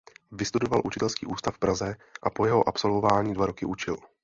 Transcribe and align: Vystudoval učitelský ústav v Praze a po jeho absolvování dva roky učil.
Vystudoval 0.31 0.81
učitelský 0.85 1.25
ústav 1.25 1.55
v 1.55 1.59
Praze 1.59 1.95
a 2.23 2.29
po 2.29 2.45
jeho 2.45 2.67
absolvování 2.69 3.33
dva 3.33 3.45
roky 3.45 3.65
učil. 3.65 3.97